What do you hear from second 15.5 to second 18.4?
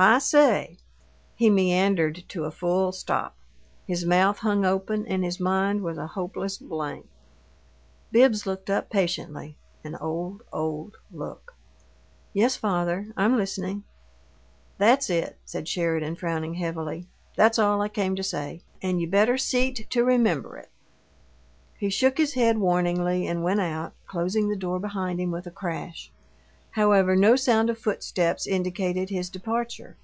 Sheridan, frowning heavily. "That's all I came to